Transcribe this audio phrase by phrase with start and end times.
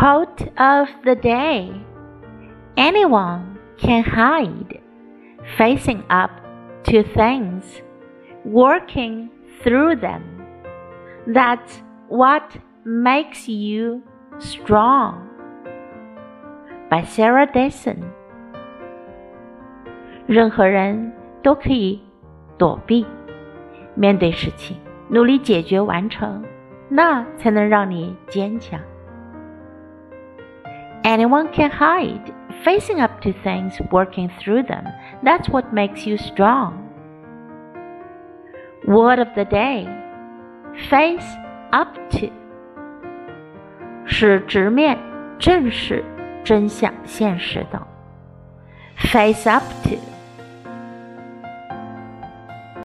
[0.00, 1.70] Quote of the day
[2.78, 4.80] Anyone can hide,
[5.58, 6.30] facing up
[6.84, 7.82] to things,
[8.46, 9.28] working
[9.62, 10.22] through them.
[11.26, 14.00] That's what makes you
[14.38, 15.28] strong.
[16.88, 17.98] By Sarah Dessen。
[20.26, 21.12] 任何人
[21.42, 22.00] 都可以
[22.56, 23.04] 躲避
[23.94, 24.78] 面对事情，
[25.10, 26.42] 努力解决完成，
[26.88, 28.80] 那才能让你坚强。
[31.09, 34.87] Anyone can hide, facing up to things, working through them.
[35.23, 36.81] That's what makes you strong.
[38.87, 39.87] Word of the day
[40.89, 41.25] face
[41.71, 42.29] up to
[44.07, 44.97] 是直面、
[45.39, 46.03] 正视
[46.43, 47.81] 真相、现实的。
[48.95, 49.63] Face up